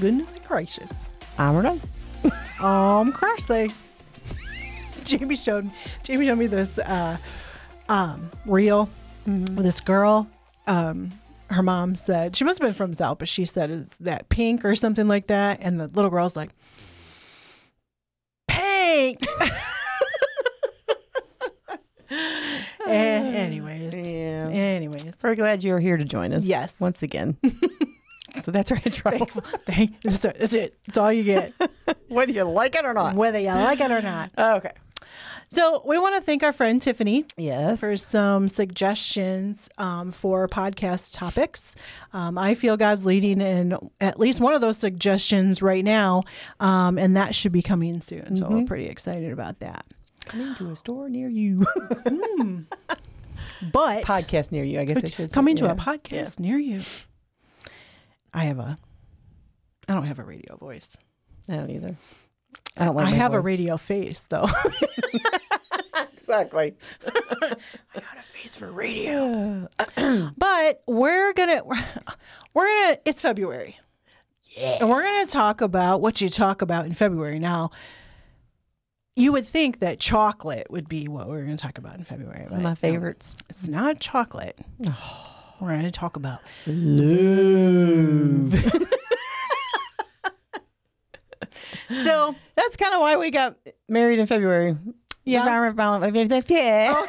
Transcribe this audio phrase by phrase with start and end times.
[0.00, 1.08] goodness gracious.
[1.38, 1.80] I don't know.
[2.66, 3.72] Um, crazy.
[5.04, 5.70] Jamie showed
[6.02, 7.16] Jamie showed me this uh,
[7.88, 8.88] um, reel
[9.26, 10.28] with this girl.
[10.66, 11.10] Um,
[11.48, 14.64] her mom said she must have been from South, but she said is that pink
[14.64, 16.50] or something like that, and the little girl's like,
[18.46, 19.18] pink.
[22.86, 24.48] Anyways, Yeah.
[24.50, 26.44] anyways, We're glad you're here to join us.
[26.44, 26.80] Yes.
[26.80, 27.36] Once again.
[28.42, 29.10] so that's our intro.
[29.66, 30.78] thank, that's, it, that's it.
[30.86, 31.52] That's all you get,
[32.08, 33.14] Whether you like it or not.
[33.14, 34.30] whether you like it or not.
[34.38, 34.72] Okay.
[35.52, 37.80] So we want to thank our friend Tiffany Yes.
[37.80, 41.74] for some suggestions um, for podcast topics.
[42.12, 46.22] Um, I feel God's leading in at least one of those suggestions right now,
[46.60, 48.36] um, and that should be coming soon.
[48.36, 49.84] So we're pretty excited about that.
[50.26, 51.66] Coming to a store near you.
[53.72, 55.34] But Podcast near you, I guess I should say.
[55.34, 55.72] coming to Yeah.
[55.72, 56.80] a podcast near you.
[58.32, 58.76] I have a.
[59.88, 60.96] I don't have a radio voice.
[61.48, 61.96] I don't either.
[62.76, 64.48] I don't like I have a radio face though.
[66.30, 66.76] Exactly.
[67.06, 67.10] I
[67.94, 69.68] got a face for radio.
[70.38, 71.62] but we're gonna
[72.54, 73.76] we're gonna it's February.
[74.56, 74.78] Yeah.
[74.80, 77.40] And we're gonna talk about what you talk about in February.
[77.40, 77.72] Now
[79.16, 82.46] you would think that chocolate would be what we're gonna talk about in February.
[82.48, 83.34] my favorites.
[83.48, 84.56] it's not chocolate.
[84.86, 85.36] Oh.
[85.60, 88.54] We're gonna talk about Love.
[92.04, 93.56] so That's kind of why we got
[93.88, 94.76] married in February.
[95.24, 95.46] Yeah.
[95.46, 97.06] Around Val- Yeah.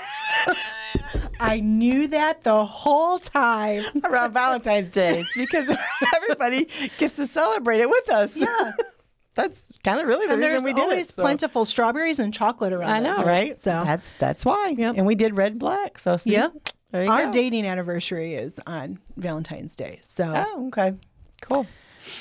[1.40, 3.84] I knew that the whole time.
[4.04, 5.20] Around Valentine's Day.
[5.22, 5.76] It's because
[6.16, 8.36] everybody gets to celebrate it with us.
[8.38, 8.74] Yeah.
[9.34, 11.14] That's kind of really the And reason there's we did always it.
[11.14, 12.90] so- plentiful strawberries and chocolate around.
[12.92, 13.26] I know, time.
[13.28, 13.60] right?
[13.60, 14.76] So that's that's why.
[14.78, 14.96] Yep.
[14.98, 15.98] And we did red and black.
[15.98, 16.34] So see?
[16.34, 16.54] Yep.
[16.94, 17.32] Our go.
[17.32, 20.00] dating anniversary is on Valentine's Day.
[20.04, 20.94] So Oh, okay.
[21.42, 21.66] Cool.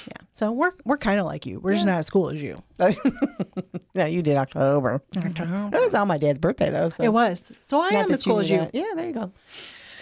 [0.07, 0.13] yeah.
[0.33, 1.59] So we're we're kind of like you.
[1.61, 2.63] We're just not as cool as you.
[3.95, 5.03] no, you did October.
[5.15, 6.89] It was on my dad's birthday though.
[6.91, 7.51] So It was.
[7.67, 8.59] So I Not am as cool as you.
[8.59, 8.75] that.
[8.75, 9.33] Yeah, there you go.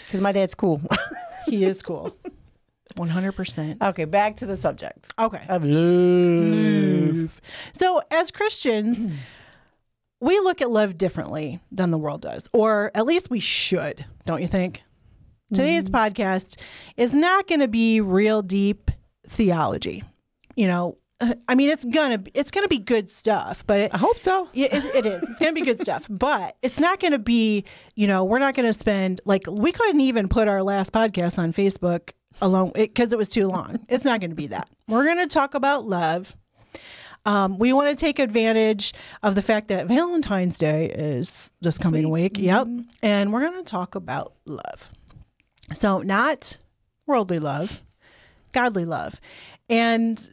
[0.07, 0.81] Because my dad's cool.
[1.47, 2.15] He is cool.
[2.97, 3.83] One hundred percent.
[3.83, 5.41] okay, back to the subject Okay.
[5.49, 7.41] of love.
[7.73, 9.07] So as Christians,
[10.21, 14.41] we look at love differently than the world does, or at least we should, don't
[14.41, 14.83] you think?
[15.53, 15.93] Today's mm.
[15.93, 16.59] podcast
[16.97, 18.91] is not going to be real deep
[19.27, 20.05] theology.
[20.57, 20.99] You know,
[21.49, 24.49] I mean, it's gonna it's gonna be good stuff, but it, I hope so.
[24.55, 25.23] It, it is.
[25.23, 27.65] It's to be good stuff, but it's not going to be,
[27.97, 31.39] you know, we're not going to spend, like, we couldn't even put our last podcast
[31.39, 33.81] on Facebook alone because it, was too long.
[33.89, 34.69] It's not going to be that.
[34.87, 36.37] We're going to talk about love.
[37.29, 42.09] Um, we want to take advantage of the fact that Valentine's Day is this coming
[42.09, 42.39] week.
[42.39, 42.69] Yep.
[43.03, 44.91] And we're going to talk about love.
[45.75, 46.57] So, not
[47.07, 47.83] worldly love,
[48.53, 49.21] godly love.
[49.69, 50.33] And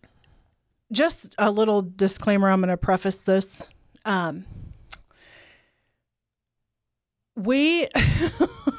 [0.89, 3.67] just a little disclaimer I'm going to preface this.
[4.05, 4.45] Um,
[7.35, 7.89] we,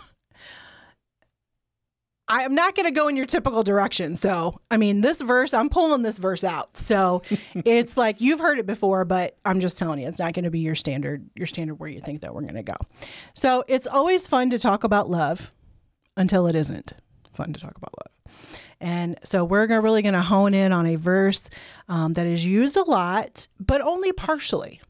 [2.29, 4.17] I'm not going to go in your typical direction.
[4.17, 6.77] So, I mean, this verse, I'm pulling this verse out.
[6.77, 7.23] So,
[7.55, 10.51] it's like you've heard it before, but I'm just telling you, it's not going to
[10.51, 12.77] be your standard, your standard where you think that we're going to go.
[13.35, 15.53] So, it's always fun to talk about love
[16.17, 16.93] until it isn't
[17.37, 18.33] fun to talk about love.
[18.81, 21.49] And so we're gonna, really going to hone in on a verse
[21.89, 24.81] um, that is used a lot, but only partially.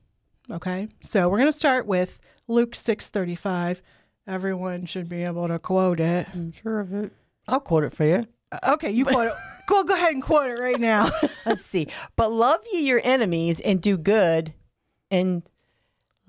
[0.51, 2.19] Okay, so we're going to start with
[2.49, 3.83] Luke six thirty five.
[4.27, 6.29] Everyone should be able to quote it.
[6.33, 7.13] I'm sure of it.
[7.49, 8.25] I'll quote it for you.
[8.53, 9.35] Uh, Okay, you quote it.
[9.69, 11.11] Go, go ahead and quote it right now.
[11.47, 11.89] Let's see.
[12.15, 14.55] But love ye your enemies and do good
[15.11, 15.43] and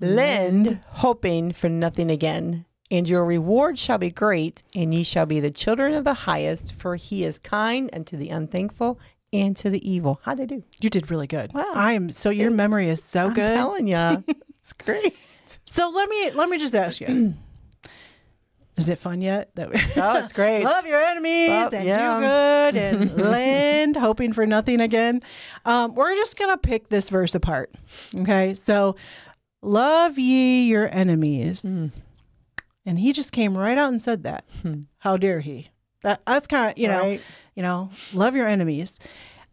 [0.00, 2.64] lend, hoping for nothing again.
[2.90, 6.74] And your reward shall be great, and ye shall be the children of the highest,
[6.74, 8.98] for he is kind unto the unthankful
[9.32, 10.20] and to the evil.
[10.24, 10.64] How'd I do?
[10.80, 11.52] You did really good.
[11.52, 11.70] Wow.
[11.74, 13.46] I am so your memory is so good.
[13.46, 14.24] I'm telling you.
[14.58, 15.14] it's great.
[15.46, 17.34] So let me let me just ask you.
[18.78, 19.50] Is it fun yet?
[19.56, 20.62] That we Oh, it's great.
[20.64, 22.20] love your enemies Well, and yeah.
[22.20, 25.20] do good and lend, hoping for nothing again.
[25.64, 27.74] Um, we're just gonna pick this verse apart.
[28.20, 28.96] Okay, so
[29.62, 31.64] love ye your enemies,
[32.86, 34.44] and he just came right out and said that.
[34.98, 35.68] How dare he?
[36.02, 37.20] That that's kind of you know Right.
[37.56, 38.98] you know love your enemies,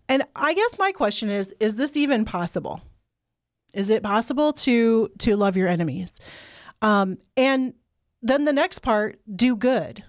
[0.08, 2.82] and I guess my question is: Is this even possible?
[3.74, 6.14] Is it possible to to love your enemies?
[6.84, 7.74] Um, and
[8.26, 10.04] then the next part, do good.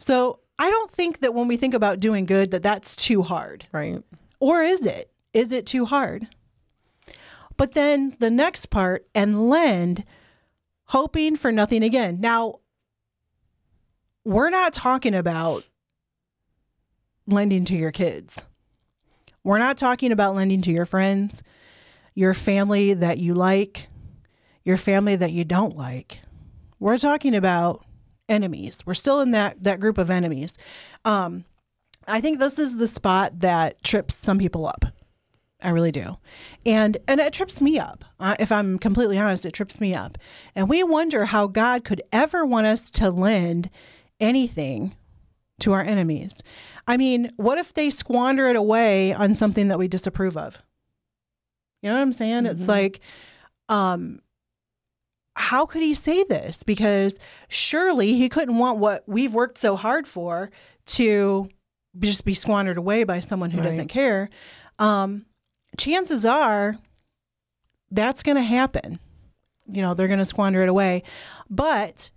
[0.00, 3.68] So I don't think that when we think about doing good, that that's too hard.
[3.72, 4.02] Right.
[4.40, 5.10] Or is it?
[5.34, 6.28] Is it too hard?
[7.56, 10.04] But then the next part, and lend,
[10.84, 12.20] hoping for nothing again.
[12.20, 12.60] Now,
[14.24, 15.64] we're not talking about
[17.26, 18.42] lending to your kids.
[19.44, 21.42] We're not talking about lending to your friends,
[22.14, 23.88] your family that you like,
[24.64, 26.20] your family that you don't like.
[26.80, 27.84] We're talking about
[28.28, 28.82] enemies.
[28.86, 30.56] We're still in that that group of enemies.
[31.04, 31.44] Um,
[32.06, 34.84] I think this is the spot that trips some people up.
[35.60, 36.18] I really do,
[36.64, 38.04] and and it trips me up.
[38.20, 40.16] Uh, if I'm completely honest, it trips me up.
[40.54, 43.68] And we wonder how God could ever want us to lend
[44.20, 44.94] anything
[45.60, 46.36] to our enemies.
[46.86, 50.62] I mean, what if they squander it away on something that we disapprove of?
[51.82, 52.44] You know what I'm saying?
[52.44, 52.56] Mm-hmm.
[52.58, 53.00] It's like,
[53.68, 54.20] um,
[55.38, 56.62] how could he say this?
[56.62, 57.16] Because
[57.48, 60.50] surely he couldn't want what we've worked so hard for
[60.86, 61.48] to
[62.00, 63.64] just be squandered away by someone who Right.
[63.70, 64.30] doesn't care.
[64.78, 65.26] Um,
[65.76, 66.76] chances are
[67.90, 68.98] that's going to happen.
[69.70, 71.02] You know, they're going to squander it away.
[71.48, 72.10] But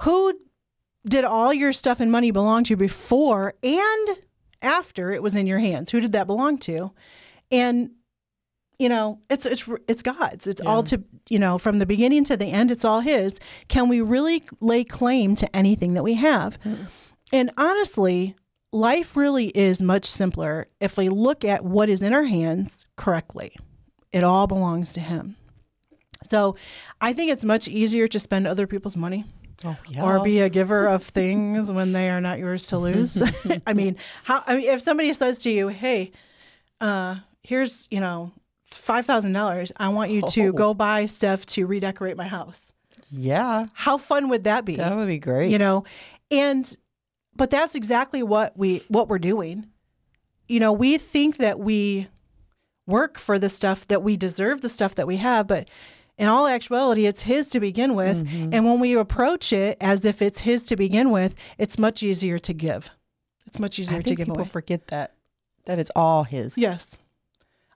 [0.00, 0.38] who
[1.06, 4.08] did all your stuff and money belong to before and
[4.62, 5.90] after it was in your hands?
[5.90, 6.92] Who did that belong to?
[7.50, 7.90] And
[8.78, 10.46] you know, it's it's it's God's.
[10.46, 12.70] It's all to you know from the beginning to the end.
[12.70, 13.38] It's all His.
[13.68, 16.58] Can we really lay claim to anything that we have?
[17.32, 18.36] And honestly,
[18.72, 23.56] life really is much simpler if we look at what is in our hands correctly.
[24.12, 25.36] It all belongs to Him.
[26.24, 26.56] So,
[27.00, 29.24] I think it's much easier to spend other people's money
[29.64, 30.02] Oh, yeah.
[30.02, 33.22] or be a giver of things when they are not yours to lose.
[33.66, 36.12] I mean, how I mean, if somebody says to you, "Hey,
[36.80, 38.32] uh, here's you know
[38.70, 39.72] five thousand dollars.
[39.76, 40.52] I want you to Oh.
[40.52, 42.72] go buy stuff to redecorate my house."
[43.10, 44.76] yeah, How fun would that be?
[44.76, 45.50] that would be great.
[45.50, 45.84] You know,
[46.30, 46.76] and
[47.36, 49.66] but that's exactly what we what we're doing.
[50.48, 52.08] You know, we think that we
[52.86, 55.68] work for the stuff that we deserve the stuff that we have, but
[56.18, 58.24] in all actuality, it's his to begin with.
[58.26, 58.54] Mm-hmm.
[58.54, 62.38] And when we approach it as if it's his to begin with, it's much easier
[62.38, 62.90] to give.
[63.46, 64.48] It's much easier to give people away.
[64.48, 65.14] forget that
[65.66, 66.56] that it's all his.
[66.56, 66.96] yes.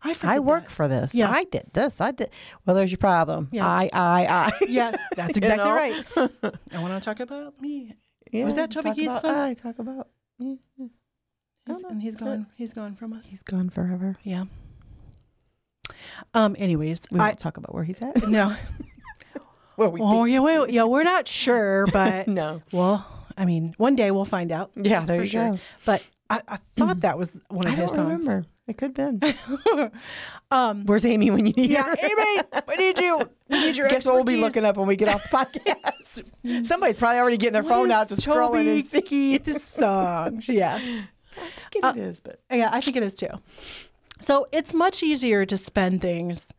[0.02, 0.72] I, I work that.
[0.72, 1.14] for this.
[1.14, 1.30] Yeah.
[1.30, 2.00] I did this.
[2.00, 2.30] I did.
[2.64, 3.48] Well, there's your problem.
[3.52, 3.66] Yeah.
[3.66, 4.64] I, I, I.
[4.68, 5.74] Yes, that's You exactly know?
[5.76, 6.54] right.
[6.72, 7.94] I want to talk about me.
[8.30, 9.24] Yeah, Was that Keith's song?
[9.36, 10.08] I talk about.
[10.38, 10.54] Yeah.
[11.68, 12.46] I He's, and he's it- gone.
[12.56, 13.26] He's gone from us.
[13.26, 14.16] He's gone forever.
[14.22, 14.44] Yeah.
[16.34, 16.54] Um.
[16.58, 18.26] Anyways, We won't talk about where he's at.
[18.28, 18.54] no.
[19.76, 20.84] Where we Oh yeah, wait, yeah.
[20.84, 22.60] We're not sure, but no.
[22.70, 23.06] well,
[23.38, 24.70] I mean, one day we'll find out.
[24.76, 25.50] Yeah, there for you sure.
[25.52, 25.58] go.
[25.86, 28.26] But I, I thought that was one of I his don't songs.
[28.26, 28.46] remember.
[28.70, 29.90] It could have been.
[30.52, 30.82] Um.
[30.84, 31.94] Where's Amy when you need Yeah, her?
[32.02, 33.20] Amy, we need you.
[33.48, 36.64] We need your Guess what we'll be looking up when we get off the podcast?
[36.66, 39.00] Somebody's probably already getting their What phone out to Toby and see.
[39.00, 40.48] Keith's songs.
[40.48, 40.74] Yeah.
[40.76, 43.28] I think it is, but Yeah, I think it is too.
[44.20, 46.52] So it's much easier to spend things,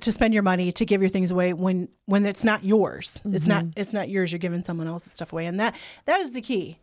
[0.00, 3.20] to spend your money, to give your things away when when it's not yours.
[3.26, 3.80] It's not Mm-hmm.
[3.80, 4.32] it's not yours.
[4.32, 5.76] You're giving someone else's stuff away, and that
[6.06, 6.78] that is the key.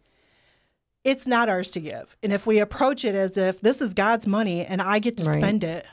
[1.08, 4.28] It's not ours to give, and if we approach it as if this is God's
[4.28, 5.38] money and I get to Right.
[5.40, 5.86] spend it,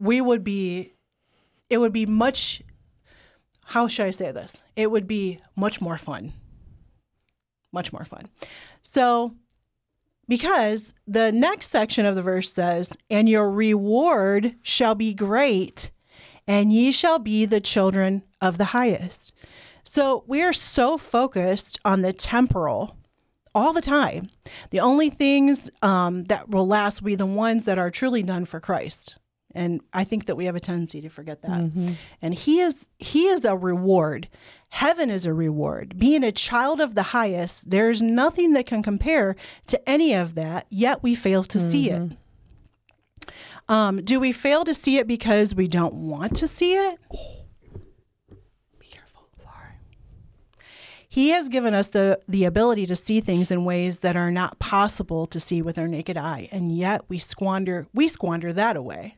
[0.00, 0.92] we would be,
[1.70, 2.60] it would be much.
[3.66, 4.64] How should I say this?
[4.74, 6.32] It would be much more fun.
[7.70, 8.28] Much more fun.
[8.82, 9.36] So
[10.26, 15.92] because the next section of the verse says, And your reward shall be great,
[16.46, 19.32] and ye shall be the children of the highest.
[19.84, 22.96] So we are so focused on the temporal
[23.54, 24.30] all the time.
[24.70, 28.44] The only things um, that will last will be the ones that are truly done
[28.44, 29.18] for Christ.
[29.56, 31.50] And I think that we have a tendency to forget that.
[32.20, 34.28] And he is he is a reward.
[34.70, 35.96] Heaven is a reward.
[35.96, 39.36] Being a child of the highest, there's nothing that can compare
[39.68, 42.16] to any of that, yet we fail to see it.
[43.68, 46.98] Um, do we fail to see it because we don't want to see it?
[48.80, 49.28] Be careful.
[49.38, 49.78] Sorry.
[51.14, 54.58] He has given us the, the ability to see things in ways that are not
[54.58, 59.16] possible to see with our naked eye, and yet we squander we squander that away.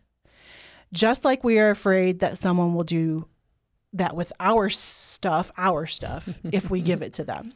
[0.92, 3.26] Just like we are afraid that someone will do
[3.94, 7.54] that with our stuff, our stuff, if we give it to them.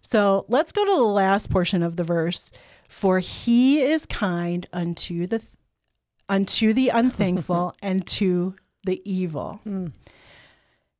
[0.00, 2.50] So let's go to the last portion of the verse.
[2.88, 5.44] For he is kind unto the
[6.28, 9.60] unto the unthankful and to the evil.
[9.62, 9.86] Hmm.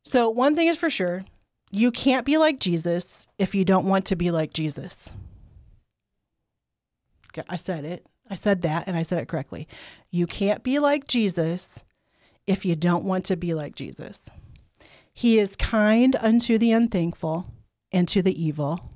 [0.04, 1.24] So one thing is for sure,
[1.70, 5.12] you can't be like Jesus if you don't want to be like Jesus.
[7.32, 8.06] Okay, I said it.
[8.28, 9.68] I said that and I said it correctly.
[10.10, 11.82] You can't be like Jesus
[12.46, 14.30] if you don't want to be like Jesus.
[15.12, 17.46] He is kind unto the unthankful
[17.92, 18.90] and to the evil.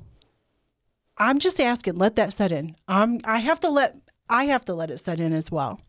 [1.16, 2.76] I'm just asking, let that set in.
[2.88, 3.96] Um, I have to let
[4.28, 5.80] I have to let it set in as well.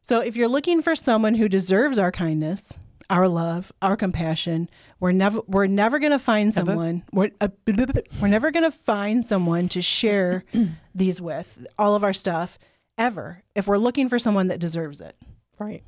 [0.00, 4.68] So if you're looking for someone who deserves our kindness, our love, our compassion,
[5.00, 7.48] we're never we're never going to find someone we're, uh,
[8.20, 10.44] we're never going to find someone to share
[10.94, 12.58] these with all of our stuff
[12.98, 15.16] ever if we're looking for someone that deserves it.
[15.58, 15.82] Right.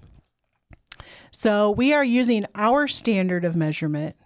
[1.31, 4.17] So we are using our standard of measurement.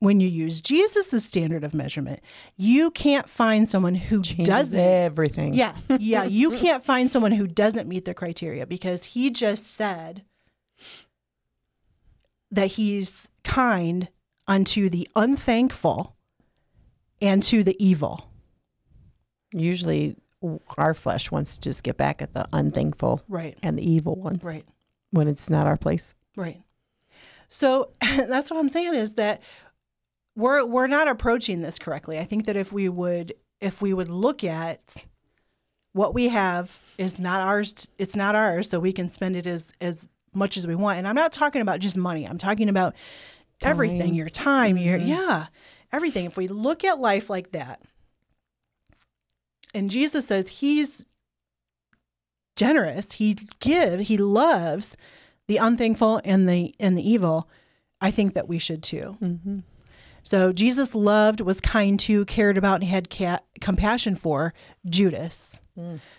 [0.00, 2.20] When you use Jesus' standard of measurement,
[2.56, 4.80] you can't find someone who Changes doesn't.
[4.80, 5.54] everything.
[5.54, 6.24] Yeah, yeah.
[6.24, 10.24] You can't find someone who doesn't meet the criteria because he just said
[12.52, 14.08] that he's kind
[14.46, 16.16] unto the unthankful
[17.20, 18.30] and to the evil.
[19.52, 20.16] Usually,
[20.78, 24.42] our flesh wants to just get back at the unthankful Right, and the evil ones
[24.42, 24.64] right,
[25.10, 26.14] when it's not our place.
[26.36, 26.62] right.
[27.48, 29.42] So that's what I'm saying is that
[30.34, 32.18] we're we're not approaching this correctly.
[32.18, 35.04] I think that if we would if we would look at
[35.92, 39.70] what we have is not ours it's not ours so we can spend it as
[39.82, 42.94] as much as we want and i'm not talking about just money i'm talking about
[43.62, 44.14] everything Time.
[44.14, 45.46] your time your yeah
[45.92, 47.80] everything if we look at life like that
[49.74, 51.06] and jesus says he's
[52.56, 54.96] generous he give he loves
[55.48, 57.48] the unthankful and the and the evil
[58.00, 59.58] i think that we should too Mm-hmm.
[60.22, 64.54] so Jesus loved, was kind to, cared about, and had ca- compassion for
[64.88, 65.60] Judas.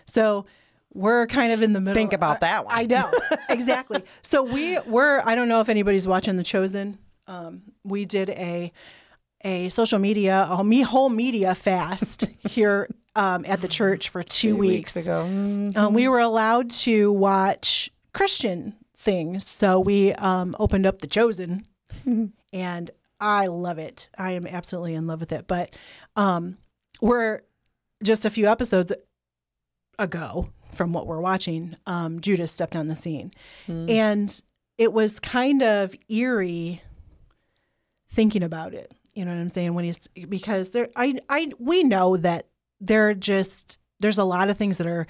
[0.05, 0.46] So
[0.93, 1.95] we're kind of in the middle.
[1.95, 2.75] Think about that one.
[2.75, 3.12] I know
[3.50, 4.03] exactly.
[4.21, 5.21] so we we're.
[5.21, 6.97] I don't know if anybody's watching The Chosen.
[7.27, 8.71] Um, we did a
[9.43, 14.55] a social media, a me whole media fast here um, at the church for two,
[14.55, 14.95] weeks.
[14.95, 15.25] ago.
[15.27, 15.75] Mm.
[15.77, 19.47] Um, we were allowed to watch Christian things.
[19.47, 21.65] So we um, opened up The Chosen,
[22.53, 24.09] and I love it.
[24.17, 25.47] I am absolutely in love with it.
[25.47, 25.75] But
[26.15, 26.57] um,
[27.01, 27.41] we're
[28.03, 28.93] just a few episodes
[30.00, 31.75] ago from what we're watching.
[31.85, 33.31] Um, Judas stepped on the scene,
[33.67, 34.41] and
[34.77, 36.81] it was kind of eerie
[38.11, 38.91] thinking about it.
[39.13, 39.73] You know what I'm saying?
[39.73, 39.99] When he's
[40.29, 42.47] because there, I, I, we know that
[42.81, 45.05] there are just there's a lot of things that are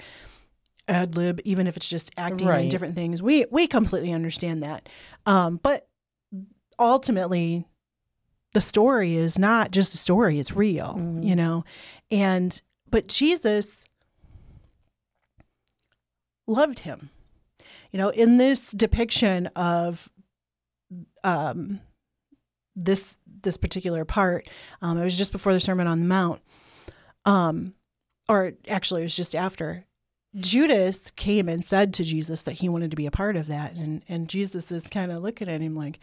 [0.88, 2.60] ad lib, even if it's just acting Right.
[2.62, 3.22] and different things.
[3.22, 4.88] We we completely understand that,
[5.26, 5.88] um, but
[6.78, 7.66] ultimately,
[8.52, 11.24] the story is not just a story; it's real, Mhm.
[11.26, 11.64] you know.
[12.10, 13.84] And but Jesus
[16.46, 17.10] loved him,
[17.90, 20.10] you know, in this depiction of
[21.22, 21.80] um,
[22.76, 24.48] this this particular part.
[24.82, 26.40] Um, it was just before the Sermon on the Mount,
[27.24, 27.74] um,
[28.28, 29.84] or actually, it was just after.
[30.36, 33.74] Judas came and said to Jesus that he wanted to be a part of that,
[33.74, 36.00] and and Jesus is kind of looking at him like,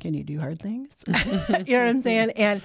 [0.00, 2.30] "Can you do hard things?" you know what I'm saying?
[2.32, 2.62] And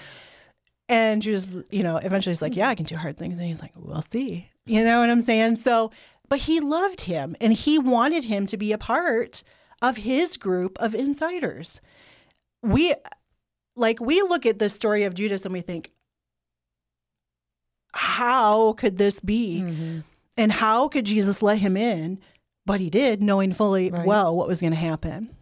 [0.90, 3.62] and Judas, you know, eventually he's like, "Yeah, I can do hard things," and he's
[3.62, 5.56] like, "We'll see." You know what I'm saying?
[5.56, 5.92] So,
[6.30, 9.44] but he loved him, and he wanted him to be a part
[9.82, 11.82] of his group of insiders.
[12.64, 12.96] We
[13.76, 15.92] like we look at the story of Judas and we think,
[17.94, 19.62] how could this be?
[19.62, 20.04] Mhm.
[20.36, 22.20] And how could Jesus let him in?
[22.66, 24.06] But he did, knowing fully Right.
[24.06, 25.36] well what was going to happen.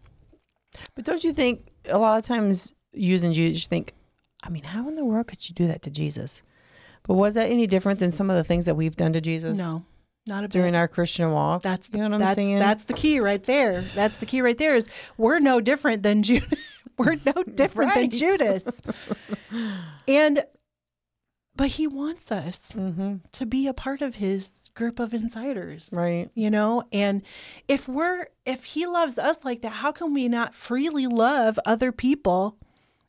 [0.94, 3.94] But don't you think a lot of times using Jesus, you think,
[4.42, 6.42] I mean, how in the world could you do that to Jesus?
[7.02, 9.56] But was that any different than some of the things that we've done to Jesus
[9.56, 9.84] No,
[10.26, 10.78] not a during bit.
[10.78, 11.62] our Christian walk?
[11.62, 12.58] That's you know what I'm that's, saying?
[12.58, 13.80] That's the key right there.
[13.80, 14.76] That's the key right there.
[14.76, 16.58] Is we're no different than Judas.
[16.98, 18.10] we're no different Right.
[18.10, 18.68] than Judas.
[20.08, 20.44] and
[21.54, 23.16] but he wants us mm-hmm.
[23.32, 25.88] to be a part of his group of insiders.
[25.92, 26.28] right.
[26.34, 27.22] you know and
[27.66, 31.92] if we're if he loves us like that how can we not freely love other
[31.92, 32.58] people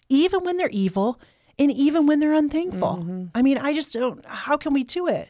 [0.07, 1.19] even when they're evil
[1.59, 3.03] and even when they're unthankful.
[3.03, 3.29] Mhm.
[3.33, 5.29] i mean i just don't how can we do it?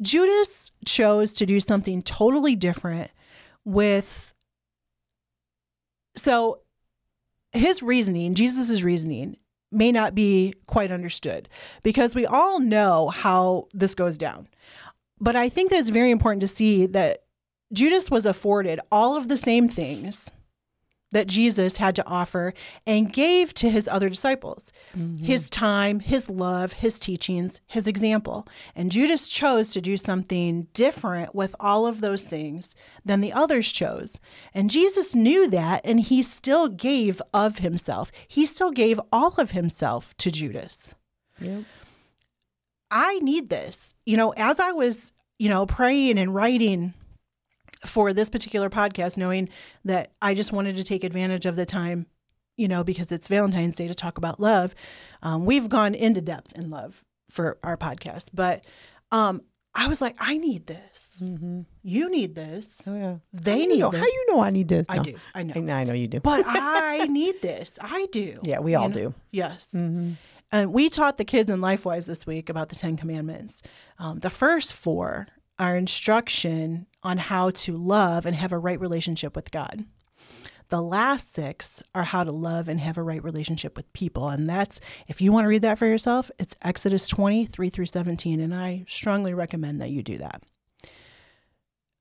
[0.00, 3.10] Judas chose to do something totally different
[3.64, 4.34] with
[6.16, 6.60] so
[7.52, 9.36] his reasoning Jesus's reasoning
[9.72, 11.48] may not be quite understood
[11.82, 14.48] because we all know how this goes down.
[15.20, 17.24] But I think that it's very important to see that
[17.72, 20.30] Judas was afforded all of the same things
[21.12, 22.52] that Jesus had to offer
[22.86, 25.24] and gave to his other disciples mm-hmm.
[25.24, 28.46] his time, his love, his teachings, his example.
[28.74, 33.72] And Judas chose to do something different with all of those things than the others
[33.72, 34.20] chose.
[34.52, 38.10] And Jesus knew that, and he still gave of himself.
[38.26, 40.94] He still gave all of himself to Judas.
[41.40, 41.64] Yep.
[42.90, 43.94] I need this.
[44.04, 46.94] You know, as I was, you know, praying and writing
[47.86, 49.48] for this particular podcast, knowing
[49.84, 52.06] that I just wanted to take advantage of the time,
[52.56, 54.74] you know, because it's Valentine's Day to talk about love.
[55.22, 58.64] Um, we've gone into depth in love for our podcast, but
[59.12, 59.42] um,
[59.74, 61.20] I was like, I need this.
[61.22, 61.62] Mm-hmm.
[61.82, 62.82] You need this.
[62.86, 63.16] Oh yeah.
[63.32, 64.00] They need know, this.
[64.00, 64.86] How you know I need this?
[64.88, 65.02] I No.
[65.02, 65.16] do.
[65.34, 65.52] I know.
[65.56, 66.20] I know, I know you do.
[66.20, 67.78] But I need this.
[67.80, 68.38] I do.
[68.42, 68.94] yeah, we You all know?
[68.94, 69.14] do.
[69.32, 69.74] Yes.
[69.76, 70.12] Mm-hmm.
[70.52, 73.62] And we taught the kids in LifeWise this week about the Ten Commandments.
[73.98, 75.26] Um, the first four
[75.58, 79.84] are instruction on how to love and have a right relationship with God.
[80.68, 84.28] The last six are how to love and have a right relationship with people.
[84.28, 88.40] And that's, if you want to read that for yourself, it's Exodus 23 through 17.
[88.40, 90.42] And I strongly recommend that you do that.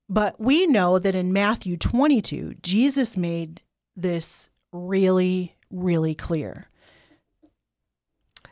[0.10, 3.62] But we know that in Matthew 22, Jesus made
[3.96, 6.70] this really, really clear.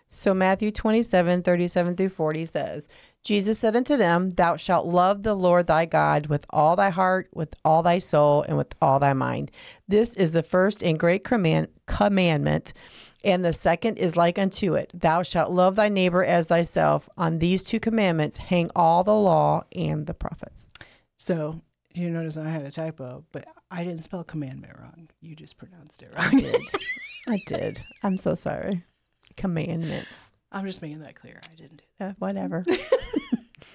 [0.09, 2.87] So Matthew 27, 37 through 40 says,
[3.23, 7.29] Jesus said unto them, Thou shalt love the Lord thy God with all thy heart,
[7.33, 9.49] with all thy soul, and with all thy mind.
[9.87, 12.73] This is the first and great command, commandment.
[13.23, 17.07] And the second is like unto it Thou shalt love thy neighbor as thyself.
[17.17, 20.67] On these two commandments hang all the law and the prophets.
[21.15, 21.61] So
[21.93, 25.09] you notice I had a typo, but I didn't spell commandment wrong.
[25.21, 26.25] You just pronounced it wrong.
[26.25, 26.61] I did.
[27.27, 27.83] I did.
[28.03, 28.83] I'm so sorry.
[29.37, 30.32] Commandments.
[30.53, 31.39] I'm just making that clear.
[31.51, 32.63] I didn't do Uh, whatever.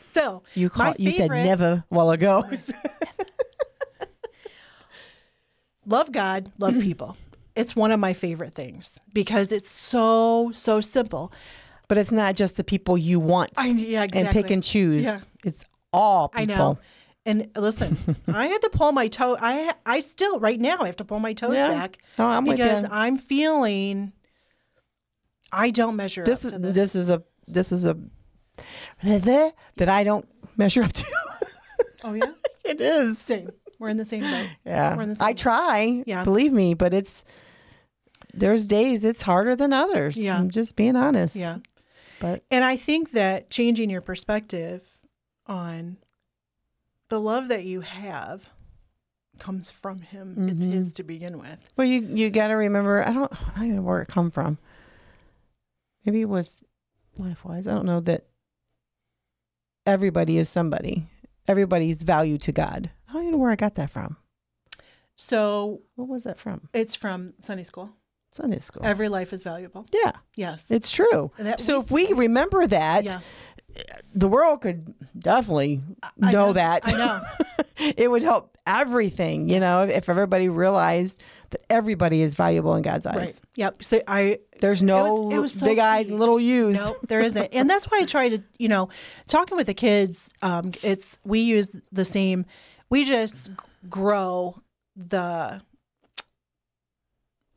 [0.03, 2.45] So You call, you said never while ago.
[5.87, 7.17] love God, love people.
[7.55, 11.33] It's one of my favorite things because it's so, so simple.
[11.89, 14.21] But it's not just the people you want I, yeah, exactly.
[14.21, 15.05] and pick and choose.
[15.05, 15.21] Yeah.
[15.45, 16.55] It's all people.
[16.55, 16.79] I know.
[17.25, 17.97] And listen,
[18.29, 19.37] I had to pull my toe.
[19.41, 21.73] I I still right now I have to pull my toes Yeah.
[21.73, 22.87] back No, I'm because.
[22.91, 24.13] I'm feeling
[25.53, 26.73] I don't measure This up is to this.
[26.75, 27.97] this is a this is a
[29.03, 30.27] that I don't
[30.57, 31.07] measure up to.
[32.05, 32.31] Oh yeah,
[32.65, 33.19] it is.
[33.19, 33.51] same.
[33.81, 34.49] We're in the same boat.
[34.65, 34.97] Yeah.
[34.97, 36.03] We're in the I same- try.
[36.07, 36.23] Yeah.
[36.23, 37.25] Believe me, but it's
[38.33, 40.21] there's days it's harder than others.
[40.23, 40.37] Yeah.
[40.39, 41.35] I'm just being honest.
[41.35, 41.59] Yeah.
[42.21, 44.83] But And I think that changing your perspective
[45.47, 45.97] on
[47.09, 48.49] the love that you have
[49.41, 50.49] comes from him.
[50.49, 50.73] It's Mhm.
[50.73, 51.59] his to begin with.
[51.77, 54.59] well you you gotta remember I don't I don't know where it come from.
[56.09, 56.65] Maybe it was
[57.21, 57.67] LifeWise.
[57.67, 58.25] I don't know that
[59.85, 61.05] everybody is somebody.
[61.47, 62.89] Everybody's value to God.
[63.07, 64.17] I don't even know where I got that from.
[65.17, 66.71] So What was that from?
[66.73, 67.91] it's from Sunday school.
[68.33, 68.87] Sunday school.
[68.87, 69.85] Every life is valuable.
[69.93, 70.71] yeah, Yes.
[70.71, 71.31] it's true.
[71.59, 73.19] So if we remember that, yeah,
[74.15, 75.83] the world could definitely
[76.23, 76.89] I know, that.
[76.89, 77.21] I know.
[77.99, 83.07] it would help everything, you know, if everybody realized that everybody is valuable in God's
[83.07, 83.17] eyes.
[83.17, 83.41] Right.
[83.57, 83.83] Yep.
[83.83, 86.79] So I There's no was- it was so big eyes and little U's.
[86.79, 88.89] no, there isn't, and that's why I try to, you know,
[89.27, 90.33] talking with the kids.
[90.43, 92.45] Um, it's we use the same.
[92.91, 93.51] We just
[93.89, 94.61] grow
[94.97, 95.63] the.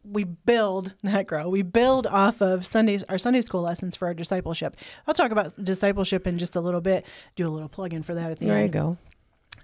[0.04, 1.48] We build not grow.
[1.50, 4.76] We build off of Sundays our Sunday school lessons for our discipleship.
[5.06, 7.06] I'll talk about discipleship in just a little bit.
[7.36, 8.52] Do a little plug in for that at the end.
[8.56, 8.98] There you go.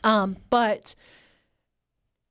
[0.04, 0.94] Um, but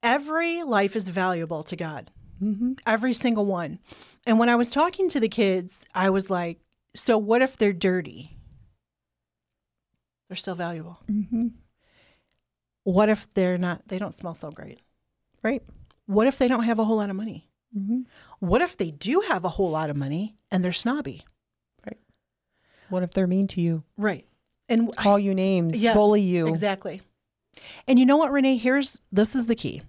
[0.06, 2.10] every life is valuable to God
[2.42, 2.72] Mm-hmm.
[2.86, 3.78] every single one.
[4.26, 6.58] And when I was talking to the kids, I was like,
[6.94, 8.36] so what if they're dirty?
[10.28, 10.98] They're still valuable.
[11.10, 11.46] Mm-hmm.
[12.84, 14.80] What if they're not, they don't smell so great?
[15.42, 15.62] Right.
[16.04, 17.48] What if they don't have a whole lot of money?
[17.76, 18.00] Mm-hmm.
[18.40, 21.24] What if they do have a whole lot of money and they're snobby?
[21.86, 21.98] Right.
[22.90, 23.82] What if they're mean to you?
[23.96, 24.26] Right.
[24.68, 26.48] And I- Call you names, Yeah, bully you?
[26.48, 27.00] Exactly.
[27.88, 28.58] And you know what, Renee?
[28.58, 29.80] Here's this is the key.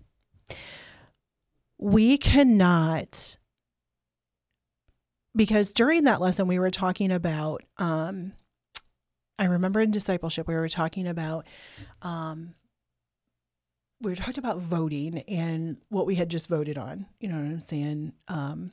[1.79, 3.37] We cannot
[5.35, 8.33] because during that lesson we were talking about um
[9.37, 11.45] I remember in discipleship we were talking about
[12.01, 12.55] um
[14.01, 17.59] we talked about voting and what we had just voted on, you know what I'm
[17.59, 18.13] saying?
[18.27, 18.71] Um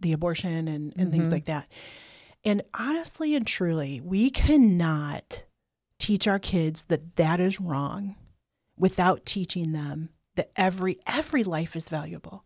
[0.00, 1.32] the abortion and, and things Mhm.
[1.32, 1.68] like that.
[2.42, 5.44] And honestly and truly, we cannot
[5.98, 8.16] teach our kids that that is wrong
[8.78, 10.08] without teaching them
[10.40, 12.44] that every every life is valuable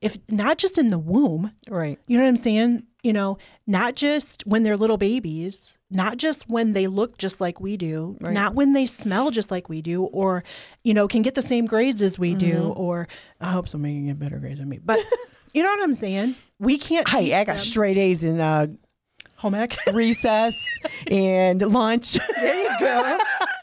[0.00, 1.98] if not just in the womb Right.
[2.06, 6.48] you know what i'm saying you know not just when they're little babies not just
[6.48, 8.32] when they look just like we do Right.
[8.32, 10.44] not when they smell just like we do or
[10.82, 12.80] you know can get the same grades as we do Mm-hmm.
[12.80, 13.08] or
[13.40, 14.98] i hope somebody can get better grades than me but
[15.54, 18.66] you know what i'm saying we can't Hey, I got them- straight A's in uh,
[19.36, 20.54] home ec recess
[21.10, 22.18] and lunch.
[22.40, 23.18] there you go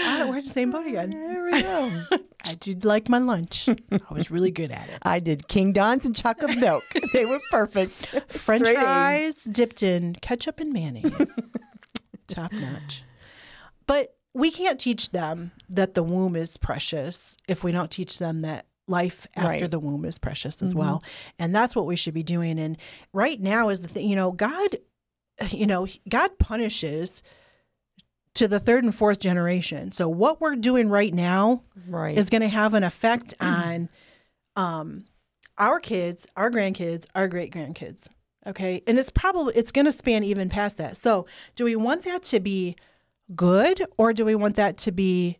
[0.00, 2.02] Ah, we're in the same boat again there we go.
[2.46, 3.68] I did like my lunch.
[3.68, 4.98] I was really good at it.
[5.02, 6.84] I did King Don's and chocolate milk.
[7.12, 8.06] they were perfect.
[8.28, 11.60] French Straight fries dipped in ketchup and mayonnaise.
[12.28, 13.02] Top notch.
[13.86, 18.42] But we can't teach them that the womb is precious if we don't teach them
[18.42, 19.70] that life after Right.
[19.70, 21.02] the womb is precious as well.
[21.38, 22.58] And that's what we should be doing.
[22.58, 22.78] And
[23.12, 24.76] right now is the thing, you know, God,
[25.50, 27.22] you know, God punishes
[28.38, 29.92] to the third and fourth generation.
[29.92, 32.16] So what we're doing right now Right.
[32.16, 33.88] is going to have an effect on
[34.56, 35.04] um,
[35.56, 38.08] our kids, our grandkids, our great grandkids.
[38.46, 40.96] Okay, and it's probably it's going to span even past that.
[40.96, 42.76] So, do we want that to be
[43.34, 45.38] good or do we want that to be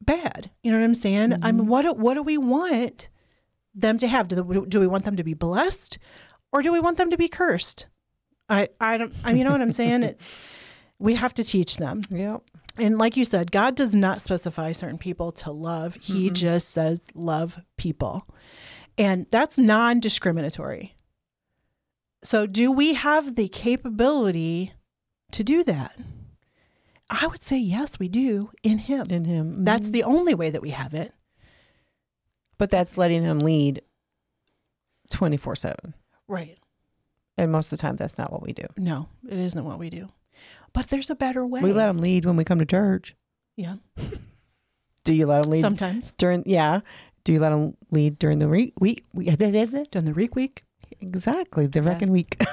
[0.00, 0.50] bad?
[0.62, 1.32] You know what I'm saying?
[1.42, 3.08] I mean, what do, what do we want
[3.74, 4.28] them to have?
[4.28, 5.98] Do, the, do we want them to be blessed
[6.52, 7.86] or do we want them to be cursed?
[8.48, 9.12] I I don't.
[9.24, 10.04] I mean, you know what I'm saying?
[10.04, 10.54] It's
[10.98, 12.02] we have to teach them.
[12.10, 12.42] Yep.
[12.76, 15.96] And like you said, God does not specify certain people to love.
[16.00, 16.34] He mm-hmm.
[16.34, 18.26] just says love people.
[18.96, 20.94] And that's non discriminatory.
[22.22, 24.72] So, do we have the capability
[25.32, 25.96] to do that?
[27.10, 29.06] I would say yes, we do in Him.
[29.08, 29.64] In him.
[29.64, 29.92] That's mm-hmm.
[29.92, 31.12] the only way that we have it.
[32.58, 33.82] but that's letting him lead
[35.10, 35.94] 24 7.
[36.26, 36.58] Right.
[37.36, 38.64] And most of the time, that's not what we do.
[38.76, 40.08] No, it isn't what we do.
[40.72, 41.60] But there's a better way.
[41.60, 43.14] We let them lead when we come to church.
[43.56, 43.76] Yeah.
[45.04, 46.80] Do you let them lead Sometimes during, yeah.
[47.24, 48.74] Do you let them lead during the week?
[48.80, 49.04] week?
[49.14, 50.64] week during the Reek Week.
[51.00, 51.66] exactly.
[51.66, 52.40] The reckon week.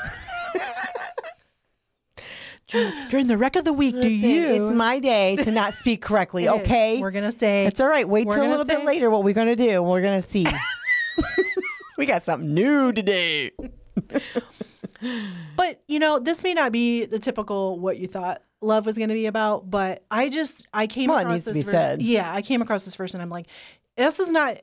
[3.10, 4.63] During the wreck of the week, do you?
[4.63, 6.49] It's my day to not speak correctly, is.
[6.49, 6.99] okay?
[6.99, 8.10] We're going to say It's all right.
[8.10, 9.84] Wait till a gonna little bit later what we're going to do.
[9.84, 10.47] We're going to see.
[11.97, 13.51] we got something new today.
[15.56, 19.10] But you know, this may not be the typical what you thought love was going
[19.10, 19.70] to be about.
[19.70, 21.72] But I just I came Well, across this verse.
[21.72, 22.02] said.
[22.02, 23.48] Yeah, I came across this verse and I'm like,
[23.98, 24.58] this is not.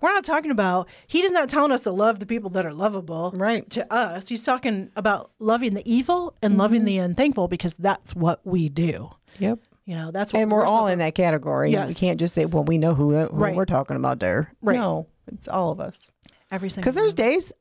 [0.00, 0.88] We're not talking about.
[1.06, 3.32] He is not telling us to love the people that are lovable.
[3.34, 3.68] Right.
[3.70, 6.60] To us, he's talking about loving the evil and Mm-hmm.
[6.60, 9.10] loving the unthankful because that's what we do.
[9.40, 9.58] Yep.
[9.84, 11.70] You know, that's what And we're all supposed- in that category.
[11.72, 11.98] Yes.
[11.98, 13.56] can't just say, well, we know who, who Right.
[13.56, 14.52] we're talking about there.
[14.62, 14.76] Right.
[14.78, 16.10] No, it's all of us.
[16.52, 16.82] every single.
[16.82, 17.52] Because there's days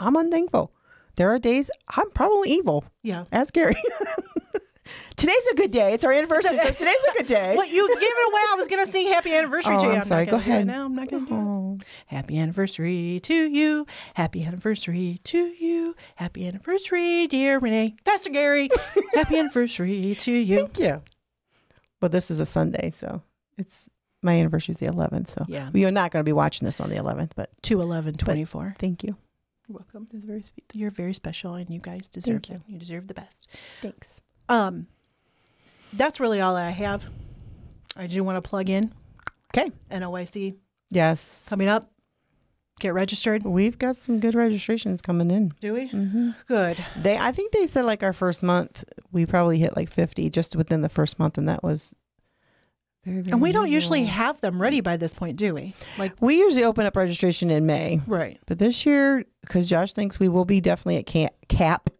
[0.00, 0.72] I'm unthankful.
[1.16, 2.84] There are days I'm probably evil.
[3.02, 3.24] yeah.
[3.32, 3.76] Ask Gary.
[5.16, 5.92] today's a good day.
[5.94, 7.54] It's our anniversary, so today's a good day.
[7.56, 8.40] What you gave it away?
[8.52, 9.90] I was gonna sing happy anniversary Oh, to you.
[9.90, 10.26] I'm not sorry.
[10.26, 10.66] Go ahead.
[10.66, 11.86] now I'm not gonna do it.
[12.06, 13.86] Happy anniversary to you.
[14.14, 15.94] Happy anniversary to you.
[16.16, 17.94] Happy anniversary, dear Renee.
[18.04, 18.68] Pastor Gary.
[19.14, 20.58] Happy anniversary to you.
[20.58, 21.02] Thank you.
[22.00, 23.22] Well, this is a Sunday, so
[23.56, 23.88] it's
[24.22, 25.28] my anniversary is the 11th.
[25.30, 25.70] So Yeah.
[25.72, 28.74] we are not going to be watching this on the 11th, but 211 24.
[28.78, 29.16] thank you.
[29.68, 30.08] You're welcome.
[30.12, 30.64] It's very sweet.
[30.74, 32.54] You're very special and you guys deserve Thank you.
[32.56, 32.62] it.
[32.72, 33.48] You deserve the best.
[33.80, 34.20] Thanks.
[34.48, 34.86] Um
[35.92, 37.04] that's really all I have.
[37.96, 38.92] I do want to plug in
[39.56, 39.70] Okay.
[39.90, 40.56] NOYC
[40.90, 41.44] Yes.
[41.48, 41.90] coming up.
[42.80, 43.44] Get registered.
[43.44, 45.52] We've got some good registrations coming in.
[45.60, 45.88] Do we?
[45.88, 46.30] Mm-hmm.
[46.48, 46.84] Good.
[47.00, 50.56] They, I think they said like our first month, we probably hit like 50 just
[50.56, 51.94] within the first month, and that was
[53.04, 55.74] very, very And we don't usually have them ready by this point, do we?
[55.98, 58.38] Like We usually open up registration in May, right.
[58.46, 61.90] but this year, because Josh thinks we will be definitely at camp, cap.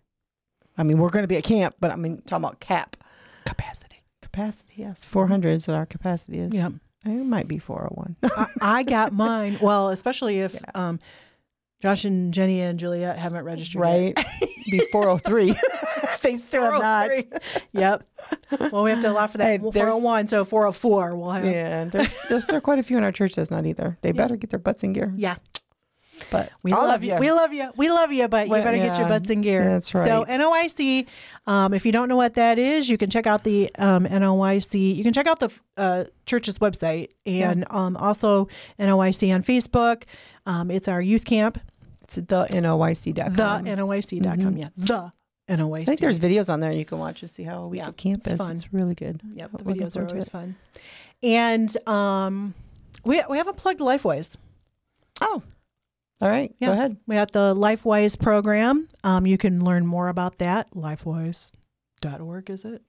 [0.77, 2.97] I mean, we're going to be at camp, but I mean, talking about cap
[3.45, 4.03] Capacity.
[4.23, 4.73] capacity.
[4.77, 6.53] Yes, 400 is what our capacity is.
[6.55, 6.71] Yeah.
[7.07, 8.17] It might be 401.
[8.63, 9.59] I, I got mine.
[9.61, 10.99] Well, especially if um,
[11.83, 13.83] Josh and Jenny and Juliet haven't registered.
[13.83, 14.17] yet.
[14.17, 14.27] right?
[14.71, 15.55] be 403.
[16.25, 17.11] They still have not.
[17.73, 18.09] Yep.
[18.73, 19.45] Well, we have to allow for that.
[19.47, 21.45] Hey, Well, there's- 401, so 404 we'll have.
[21.45, 23.97] Yeah, there's there's still quite a few in our church that's not either.
[24.03, 25.13] They better get their butts in gear.
[25.17, 25.37] Yeah.
[26.31, 27.17] But We all love you.
[27.17, 27.71] We love you.
[27.77, 29.65] We love you, but Well, you better get your butts in gear.
[29.65, 30.29] that's So right.
[30.29, 31.07] NOYC,
[31.49, 34.95] um, if you don't know what that is, you can check out the um, NOYC.
[34.97, 38.47] You can check out the uh, church's website and um, also
[38.79, 40.05] NOYC on Facebook.
[40.47, 41.59] Um, it's our youth camp.
[42.05, 43.35] it's the NOYC.com.
[43.65, 44.57] The NOYC.com.
[44.57, 44.69] Yeah.
[44.77, 45.13] The
[45.49, 47.89] I think there's videos on there you can watch and see how a week Yeah,
[47.89, 48.39] of camp it's is.
[48.39, 48.53] fun.
[48.53, 49.21] It's really good.
[49.35, 50.57] Yep, the Looking videos are always fun.
[51.23, 52.55] And um,
[53.05, 54.37] we we haven't plugged LifeWise.
[55.21, 55.43] Oh,
[56.21, 56.55] all right.
[56.59, 56.69] Yeah.
[56.69, 56.97] Go ahead.
[57.07, 58.89] We have the LifeWise program.
[59.03, 60.73] Um, you can learn more about that.
[60.75, 62.83] LifeWise.org, is it?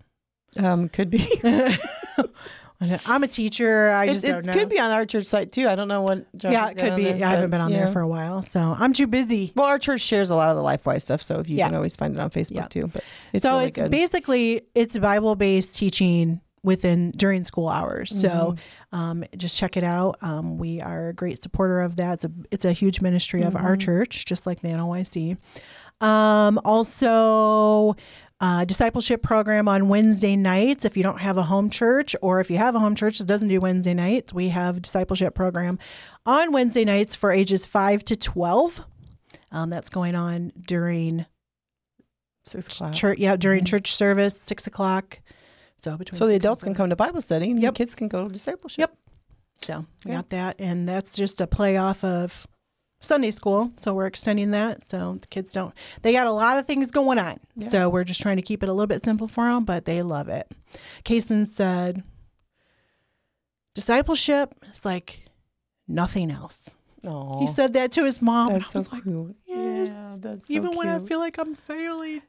[0.58, 1.28] Um, could be.
[2.82, 3.90] I'm a teacher.
[3.92, 4.54] I it just it don't know.
[4.54, 5.68] could be on our church site too.
[5.68, 6.26] I don't know what.
[6.42, 7.04] Yeah, it could be.
[7.06, 7.86] there, I haven't been on yeah.
[7.86, 9.54] there for a while, so I'm too busy.
[9.56, 11.68] Well, our church shares a lot of the LifeWise stuff, so if you Yeah.
[11.68, 12.68] can always find it on Facebook Yeah.
[12.68, 12.88] too.
[12.88, 13.92] But it's so really it's good.
[13.92, 18.10] basically it's Bible based teaching within during school hours.
[18.20, 18.28] So
[18.92, 18.96] Mm-hmm.
[18.98, 20.18] um, just check it out.
[20.22, 22.14] Um, we are a great supporter of that.
[22.16, 23.82] It's a it's a huge ministry of our Mhm.
[23.82, 25.38] church, just like the NOYC.
[26.02, 27.96] Um, also.
[28.42, 30.84] Uh, discipleship program on Wednesday nights.
[30.84, 33.28] If you don't have a home church, or if you have a home church that
[33.28, 35.80] doesn't do Wednesday nights, we have discipleship program
[36.26, 38.82] on Wednesday nights for ages five to twelve.
[39.54, 41.26] Um, that's going on during
[42.44, 42.94] six o'clock.
[42.94, 43.68] church yeah during Mhm.
[43.68, 45.20] church service six o'clock
[45.78, 47.74] so between So the adults can come to Bible study, and Yep.
[47.74, 48.80] the kids can go to discipleship.
[48.80, 48.98] Yep.
[49.62, 50.18] so we Yeah.
[50.18, 52.46] got that and that's just a play off of
[53.06, 56.66] sunday school so we're extending that so the kids don't they got a lot of
[56.66, 57.70] things going on Yeah.
[57.70, 60.02] so we're just trying to keep it a little bit simple for them but they
[60.02, 60.50] love it
[61.06, 62.04] Kason said
[63.74, 65.26] discipleship is like
[65.88, 66.70] nothing else
[67.08, 69.36] Oh, he said that to his mom that's I so was like, cute.
[69.46, 69.90] yes.
[69.90, 72.24] Yeah, that's so even when i feel like i'm failing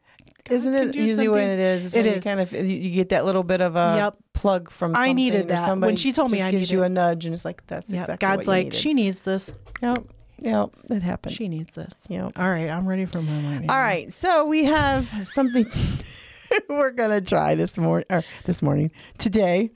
[0.50, 1.48] Isn't it usually when something.
[1.48, 1.94] it is?
[1.94, 4.16] It's you kind of you, get that little bit of a Yep.
[4.34, 4.94] plug from.
[4.94, 5.78] I needed that.
[5.78, 8.02] When she told me just I gives you a nudge, and it's like that's Yeah,
[8.02, 8.78] exactly God's what you like, needed.
[8.78, 9.50] she needs this.
[9.82, 10.04] Yep,
[10.40, 11.34] yep, that happened.
[11.34, 11.92] She needs this.
[12.08, 12.38] Yep.
[12.38, 13.70] All right, I'm ready for my morning.
[13.70, 15.66] All right, so we have something
[16.68, 19.70] we're gonna try this morning or this morning today.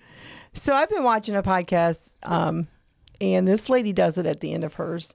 [0.52, 2.68] So I've been watching a podcast, um,
[3.20, 5.14] and this lady does it at the end of hers.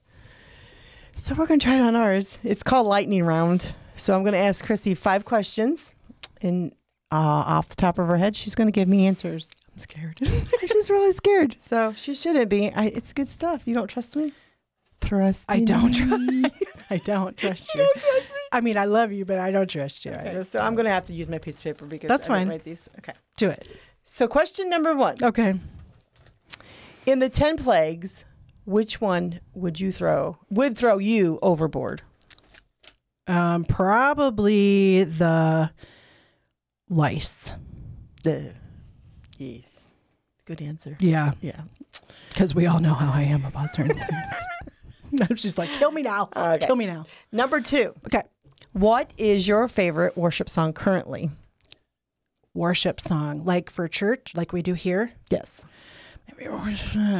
[1.16, 2.38] So we're gonna try it on ours.
[2.42, 3.74] It's called Lightning Round.
[3.94, 5.94] So I'm gonna ask Christy five questions,
[6.42, 6.72] and
[7.10, 9.50] uh, off the top of her head, she's gonna give me answers.
[9.72, 10.18] I'm scared.
[10.66, 12.72] she's really scared, so she shouldn't be.
[12.72, 13.62] I, it's good stuff.
[13.66, 14.32] You don't trust me?
[15.06, 15.46] Trust?
[15.48, 16.44] I don't me.
[16.90, 17.80] I don't trust you.
[17.80, 18.36] You don't trust me?
[18.52, 20.12] I mean, I love you, but I don't trust you.
[20.12, 22.34] Okay, just so I'm gonna have to use my piece of paper because That's I
[22.34, 22.48] fine.
[22.48, 22.88] Write these.
[22.98, 23.12] Okay.
[23.36, 23.68] do it.
[24.04, 25.54] So question number one: Okay.
[27.06, 28.24] In the ten plagues,
[28.64, 30.38] which one would you throw?
[30.50, 32.02] Would throw you overboard?
[33.28, 35.70] Um, probably the
[36.88, 37.52] lice.
[38.22, 38.54] The
[39.38, 39.88] yes.
[40.44, 40.96] Good answer.
[41.00, 41.62] Yeah, Yeah.
[42.28, 44.34] because we all know how I am about certain things.
[45.30, 46.28] I'm like, kill me now.
[46.34, 46.66] Okay.
[46.66, 47.04] Kill me now.
[47.32, 48.22] Number two: Okay.
[48.72, 51.30] What is your favorite worship song currently?
[52.54, 55.12] Worship song, like for church, like we do here.
[55.30, 55.64] Yes.
[56.38, 56.50] Maybe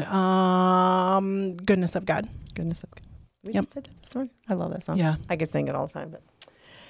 [0.06, 2.28] Um, goodness of God.
[2.54, 3.02] Goodness of God.
[3.44, 3.64] We Yep.
[3.64, 4.32] just said that this morning.
[4.48, 4.98] I love that song.
[4.98, 5.16] Yeah.
[5.28, 6.22] I could sing it all the time, but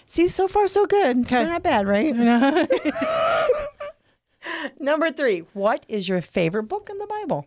[0.06, 1.18] see, so far so good.
[1.26, 1.44] Okay.
[1.44, 2.14] Not bad, right?
[4.80, 7.46] Number three: What is your favorite book in the Bible?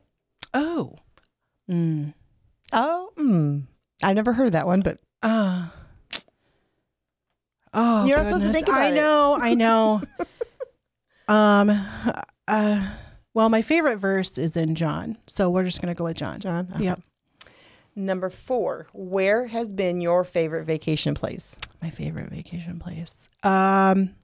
[0.54, 0.96] oh.
[1.70, 2.14] Mm.
[2.72, 3.64] Oh, mm.
[4.04, 5.68] I never heard that one, but Uh,
[7.74, 8.94] oh, You're not supposed to think about I it.
[8.96, 10.02] know, I know.
[11.28, 11.70] um,
[12.48, 12.90] uh,
[13.34, 16.40] well, my favorite verse is in John, so we're just gonna go with John.
[16.40, 16.68] John.
[16.76, 16.86] okay.
[16.86, 17.02] Yep,
[17.96, 21.58] Number four: Where has been your favorite vacation place?
[21.82, 23.28] my favorite vacation place.
[23.44, 24.16] Um,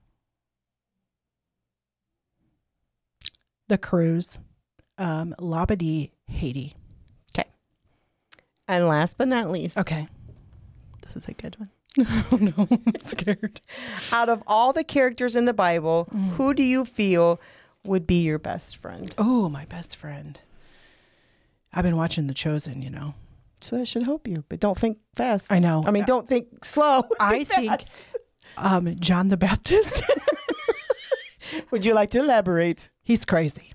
[3.67, 4.37] the cruise,
[4.97, 6.75] um, Labadee, Haiti.
[8.67, 10.07] And last but not least, Okay.
[11.01, 11.69] this is a good one.
[12.31, 13.61] oh no, I'm scared.
[14.11, 16.29] Out of all the characters in the Bible, Mm.
[16.31, 17.39] who do you feel
[17.85, 19.13] would be your best friend?
[19.17, 20.39] Oh, my best friend.
[21.73, 22.81] I've been watching The Chosen.
[22.81, 23.13] You know.
[23.61, 25.47] So that should help you, but don't think fast.
[25.51, 25.83] I know.
[25.85, 27.03] I mean, don't think slow.
[27.19, 28.07] I think- fast.
[28.57, 30.03] Um, John the Baptist.
[31.71, 32.89] Would you like to elaborate?
[33.03, 33.73] He's crazy.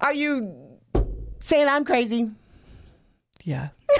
[0.00, 0.78] Are you
[1.40, 2.30] saying I'm crazy?
[3.44, 3.68] Yeah.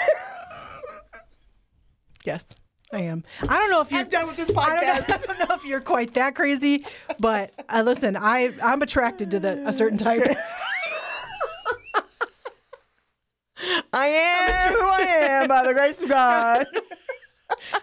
[2.24, 2.46] yes,
[2.92, 3.24] I am.
[3.48, 5.56] I don't know if you're I'm done with this I don't, know, I don't know
[5.56, 6.86] if you're quite that crazy,
[7.18, 10.22] but uh, listen, I I'm attracted to the a certain type.
[13.92, 16.66] I am who I am by the grace of God.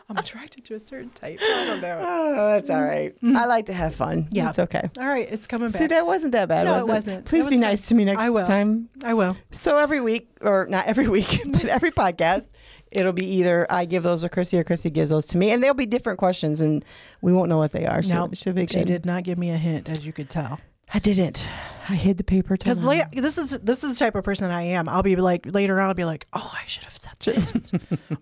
[0.09, 1.39] I'm attracted to a certain type.
[1.41, 1.99] I don't know.
[2.39, 3.13] Oh, that's all right.
[3.21, 3.35] Mm.
[3.35, 4.27] I like to have fun.
[4.31, 4.49] Yeah.
[4.49, 4.89] It's okay.
[4.97, 5.79] All right, it's coming back.
[5.79, 7.25] See, that wasn't that bad, No, was it wasn't.
[7.25, 8.45] Please It be was nice to me next I will.
[8.45, 8.89] time.
[9.03, 9.37] I will.
[9.51, 12.49] So every week, or not every week, but every podcast,
[12.91, 15.61] it'll be either I give those to Chrissy or Chrissy gives those to me, and
[15.61, 16.83] they'll be different questions, and
[17.21, 18.01] we won't know what they are.
[18.01, 18.71] So No, it should be good.
[18.71, 20.59] She did not give me a hint, as you could tell.
[20.91, 21.47] I didn't.
[21.89, 22.56] I hid the paper.
[22.56, 23.06] till Because now.
[23.12, 24.88] this is this is the type of person I am.
[24.88, 25.88] I'll be like later on.
[25.89, 27.71] I'll be like, oh, I should have said this.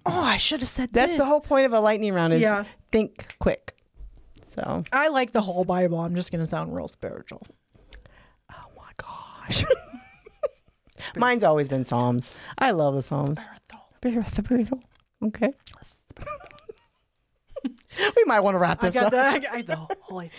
[0.05, 1.01] oh, I should have said this.
[1.01, 1.17] That's this.
[1.19, 2.63] the whole point of a lightning round is Yeah.
[2.91, 3.73] think quick.
[4.45, 5.99] So, I like the whole Bible.
[5.99, 7.45] I'm just gonna sound real spiritual.
[8.51, 9.65] oh my gosh.
[11.17, 12.33] Mine's always been Psalms.
[12.57, 13.39] I love the Psalms.
[15.23, 15.51] Okay.
[17.63, 19.11] we might want to wrap I this got up.
[19.11, 20.31] the, I got the holy.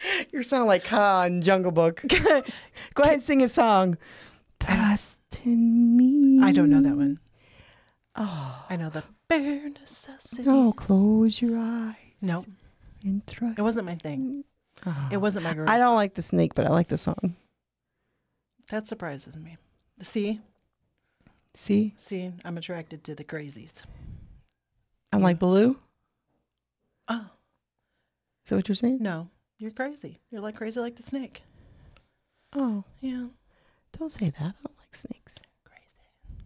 [0.32, 2.02] You sound like Kaa in Jungle Book.
[2.08, 3.98] Go ahead and sing a song.
[4.58, 6.40] Trust in me.
[6.42, 7.18] I don't know that one.
[8.16, 10.46] Oh, I know the bare necessities.
[10.48, 12.44] oh close your eyes No,
[13.04, 13.58] and trust.
[13.58, 14.44] it wasn't my thing.
[14.86, 15.08] Oh.
[15.12, 15.20] It ah.
[15.20, 15.68] wasn't my girl.
[15.70, 17.36] I don't like the snake, but I like the song.
[18.70, 19.56] That surprises me.
[20.02, 20.40] See,
[21.54, 23.72] See, see, I'm attracted to the crazies.
[25.12, 25.26] I'm Yeah.
[25.26, 25.78] like blue.
[27.08, 27.26] Oh
[28.44, 28.98] Is that what you're saying?
[29.00, 29.28] no,
[29.60, 30.18] you're crazy.
[30.30, 31.42] You're like crazy like the snake.
[32.56, 33.26] Oh, Yeah,
[33.96, 34.40] don't say that.
[34.40, 35.34] I don't like snakes.
[35.64, 36.36] crazy.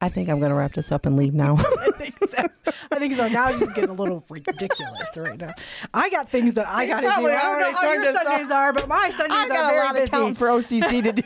[0.00, 1.56] I think I'm gonna wrap this up and leave now.
[1.58, 2.42] I think so.
[2.90, 3.28] I think so.
[3.28, 5.52] Now it's just getting a little ridiculous right now.
[5.92, 7.08] I got things that I got to do.
[7.08, 7.24] I don't
[7.60, 8.04] know how your.
[8.14, 10.34] Sundays are, but my Sundays I are got a lot of busy.
[10.34, 11.22] for OCC to do.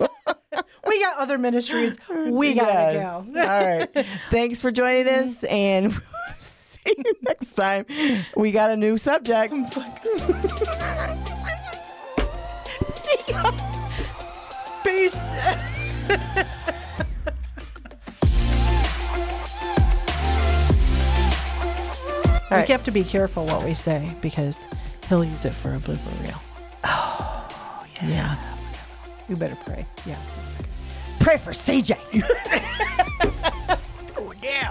[0.86, 1.98] we got other ministries.
[2.08, 3.40] We gotta go.
[3.40, 4.06] All right.
[4.30, 6.17] Thanks for joining us, and we'll see you
[7.22, 7.86] next time.
[8.36, 9.54] We got a new subject.
[9.54, 11.38] Oh
[13.08, 13.52] see ya.
[14.84, 15.14] Peace.
[22.50, 22.68] we right.
[22.68, 24.66] have to be careful what we say because
[25.08, 26.40] he'll use it for a blooper reel.
[26.84, 28.36] Oh, yeah.
[29.28, 29.84] We better pray.
[30.06, 30.18] Yeah.
[31.20, 31.98] Pray for CJ.
[34.16, 34.70] Oh, yeah.